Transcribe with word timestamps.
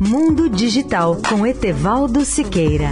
Mundo 0.00 0.48
Digital 0.48 1.16
com 1.28 1.46
Etevaldo 1.46 2.24
Siqueira. 2.24 2.90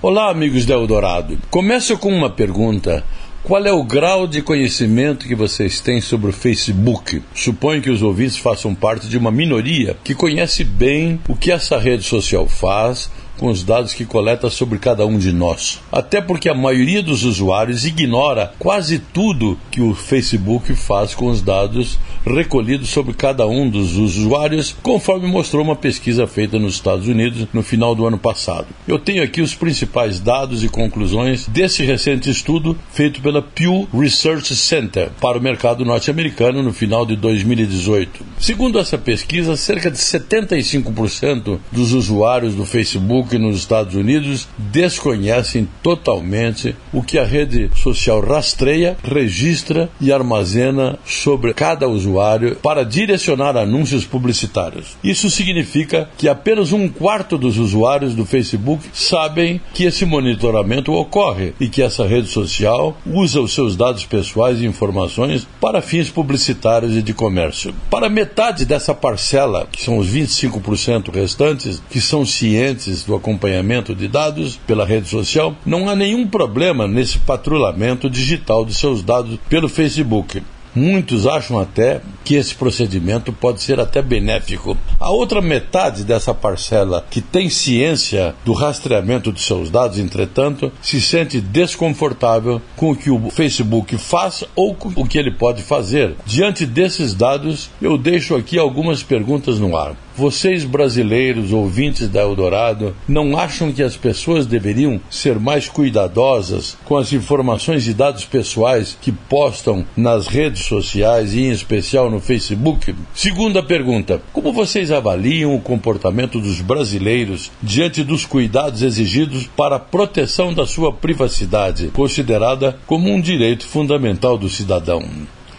Olá, 0.00 0.30
amigos 0.30 0.64
da 0.64 0.74
Eldorado. 0.74 1.38
Começo 1.50 1.98
com 1.98 2.08
uma 2.08 2.30
pergunta. 2.30 3.04
Qual 3.42 3.64
é 3.66 3.72
o 3.72 3.84
grau 3.84 4.26
de 4.26 4.40
conhecimento 4.40 5.26
que 5.26 5.34
vocês 5.34 5.80
têm 5.80 6.00
sobre 6.00 6.30
o 6.30 6.32
Facebook? 6.32 7.22
Suponho 7.34 7.82
que 7.82 7.90
os 7.90 8.00
ouvintes 8.00 8.38
façam 8.38 8.74
parte 8.74 9.08
de 9.08 9.18
uma 9.18 9.30
minoria 9.30 9.96
que 10.02 10.14
conhece 10.14 10.64
bem 10.64 11.20
o 11.28 11.36
que 11.36 11.50
essa 11.50 11.76
rede 11.76 12.04
social 12.04 12.48
faz, 12.48 13.10
com 13.42 13.48
os 13.48 13.64
dados 13.64 13.92
que 13.92 14.04
coleta 14.04 14.48
sobre 14.48 14.78
cada 14.78 15.04
um 15.04 15.18
de 15.18 15.32
nós. 15.32 15.80
Até 15.90 16.20
porque 16.20 16.48
a 16.48 16.54
maioria 16.54 17.02
dos 17.02 17.24
usuários 17.24 17.84
ignora 17.84 18.54
quase 18.56 19.00
tudo 19.00 19.58
que 19.68 19.80
o 19.80 19.96
Facebook 19.96 20.72
faz 20.76 21.12
com 21.12 21.26
os 21.26 21.42
dados 21.42 21.98
recolhidos 22.24 22.90
sobre 22.90 23.14
cada 23.14 23.44
um 23.48 23.68
dos 23.68 23.96
usuários, 23.96 24.76
conforme 24.80 25.26
mostrou 25.26 25.64
uma 25.64 25.74
pesquisa 25.74 26.24
feita 26.24 26.56
nos 26.56 26.74
Estados 26.74 27.08
Unidos 27.08 27.48
no 27.52 27.64
final 27.64 27.96
do 27.96 28.06
ano 28.06 28.16
passado. 28.16 28.68
Eu 28.86 28.96
tenho 28.96 29.24
aqui 29.24 29.42
os 29.42 29.56
principais 29.56 30.20
dados 30.20 30.62
e 30.62 30.68
conclusões 30.68 31.48
desse 31.48 31.84
recente 31.84 32.30
estudo 32.30 32.78
feito 32.92 33.20
pela 33.20 33.42
Pew 33.42 33.88
Research 33.92 34.54
Center 34.54 35.10
para 35.20 35.36
o 35.36 35.42
mercado 35.42 35.84
norte-americano 35.84 36.62
no 36.62 36.72
final 36.72 37.04
de 37.04 37.16
2018. 37.16 38.24
Segundo 38.42 38.80
essa 38.80 38.98
pesquisa, 38.98 39.56
cerca 39.56 39.88
de 39.88 39.98
75% 39.98 41.60
dos 41.70 41.92
usuários 41.92 42.56
do 42.56 42.64
Facebook 42.64 43.38
nos 43.38 43.56
Estados 43.56 43.94
Unidos 43.94 44.48
desconhecem 44.58 45.68
totalmente 45.80 46.74
o 46.92 47.04
que 47.04 47.20
a 47.20 47.24
rede 47.24 47.70
social 47.76 48.20
rastreia, 48.20 48.96
registra 49.04 49.88
e 50.00 50.12
armazena 50.12 50.98
sobre 51.06 51.54
cada 51.54 51.86
usuário 51.86 52.56
para 52.56 52.84
direcionar 52.84 53.56
anúncios 53.56 54.04
publicitários. 54.04 54.96
Isso 55.04 55.30
significa 55.30 56.10
que 56.18 56.28
apenas 56.28 56.72
um 56.72 56.88
quarto 56.88 57.38
dos 57.38 57.58
usuários 57.58 58.12
do 58.12 58.26
Facebook 58.26 58.84
sabem 58.92 59.60
que 59.72 59.84
esse 59.84 60.04
monitoramento 60.04 60.92
ocorre 60.92 61.54
e 61.60 61.68
que 61.68 61.80
essa 61.80 62.04
rede 62.04 62.26
social 62.26 62.98
usa 63.06 63.40
os 63.40 63.54
seus 63.54 63.76
dados 63.76 64.04
pessoais 64.04 64.60
e 64.60 64.66
informações 64.66 65.46
para 65.60 65.80
fins 65.80 66.10
publicitários 66.10 66.96
e 66.96 67.02
de 67.02 67.14
comércio. 67.14 67.72
Para 67.88 68.10
metade 68.32 68.64
dessa 68.64 68.94
parcela, 68.94 69.68
que 69.70 69.82
são 69.82 69.98
os 69.98 70.08
25% 70.08 71.12
restantes, 71.12 71.82
que 71.90 72.00
são 72.00 72.24
cientes 72.24 73.04
do 73.04 73.14
acompanhamento 73.14 73.94
de 73.94 74.08
dados 74.08 74.58
pela 74.66 74.86
rede 74.86 75.06
social, 75.06 75.54
não 75.66 75.86
há 75.86 75.94
nenhum 75.94 76.26
problema 76.26 76.88
nesse 76.88 77.18
patrulhamento 77.18 78.08
digital 78.08 78.64
de 78.64 78.72
seus 78.72 79.02
dados 79.02 79.38
pelo 79.50 79.68
Facebook. 79.68 80.42
Muitos 80.74 81.26
acham 81.26 81.60
até 81.60 82.00
que 82.24 82.34
esse 82.34 82.54
procedimento 82.54 83.32
pode 83.32 83.62
ser 83.62 83.80
até 83.80 84.00
benéfico. 84.00 84.76
A 84.98 85.10
outra 85.10 85.40
metade 85.40 86.04
dessa 86.04 86.34
parcela 86.34 87.04
que 87.10 87.20
tem 87.20 87.48
ciência 87.48 88.34
do 88.44 88.52
rastreamento 88.52 89.32
de 89.32 89.40
seus 89.40 89.70
dados, 89.70 89.98
entretanto, 89.98 90.72
se 90.80 91.00
sente 91.00 91.40
desconfortável 91.40 92.60
com 92.76 92.90
o 92.90 92.96
que 92.96 93.10
o 93.10 93.30
Facebook 93.30 93.96
faz 93.98 94.44
ou 94.54 94.74
com 94.74 94.88
o 94.96 95.06
que 95.06 95.18
ele 95.18 95.30
pode 95.30 95.62
fazer. 95.62 96.14
Diante 96.26 96.66
desses 96.66 97.14
dados, 97.14 97.70
eu 97.80 97.98
deixo 97.98 98.34
aqui 98.34 98.58
algumas 98.58 99.02
perguntas 99.02 99.58
no 99.58 99.76
ar. 99.76 99.96
Vocês, 100.14 100.64
brasileiros, 100.64 101.52
ouvintes 101.52 102.06
da 102.06 102.20
Eldorado, 102.20 102.94
não 103.08 103.36
acham 103.36 103.72
que 103.72 103.82
as 103.82 103.96
pessoas 103.96 104.44
deveriam 104.44 105.00
ser 105.08 105.38
mais 105.38 105.68
cuidadosas 105.70 106.76
com 106.84 106.98
as 106.98 107.14
informações 107.14 107.88
e 107.88 107.94
dados 107.94 108.26
pessoais 108.26 108.96
que 109.00 109.10
postam 109.10 109.86
nas 109.96 110.26
redes 110.26 110.66
sociais 110.66 111.32
e, 111.32 111.40
em 111.40 111.50
especial, 111.50 112.10
no 112.12 112.20
Facebook? 112.20 112.94
Segunda 113.14 113.62
pergunta: 113.62 114.22
como 114.32 114.52
vocês 114.52 114.92
avaliam 114.92 115.54
o 115.54 115.60
comportamento 115.60 116.38
dos 116.40 116.60
brasileiros 116.60 117.50
diante 117.60 118.04
dos 118.04 118.24
cuidados 118.24 118.82
exigidos 118.82 119.48
para 119.56 119.76
a 119.76 119.80
proteção 119.80 120.54
da 120.54 120.66
sua 120.66 120.92
privacidade, 120.92 121.88
considerada 121.88 122.78
como 122.86 123.10
um 123.10 123.20
direito 123.20 123.66
fundamental 123.66 124.38
do 124.38 124.48
cidadão? 124.48 125.02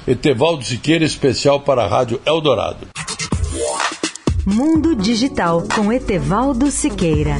Etevaldo 0.07 0.63
Siqueira, 0.63 1.03
especial 1.03 1.61
para 1.61 1.83
a 1.83 1.87
Rádio 1.87 2.21
Eldorado. 2.25 2.87
Mundo 4.45 4.95
Digital 4.95 5.63
com 5.73 5.91
Etevaldo 5.91 6.69
Siqueira. 6.69 7.37